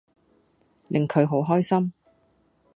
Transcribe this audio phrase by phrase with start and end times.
[0.87, 1.93] 令佢好開心